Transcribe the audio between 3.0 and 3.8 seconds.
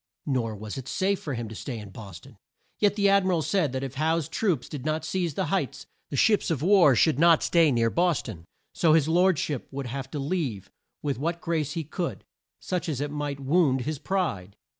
Ad mi ral said